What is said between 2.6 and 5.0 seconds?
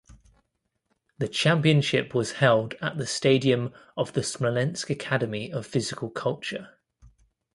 at the stadium of the Smolensk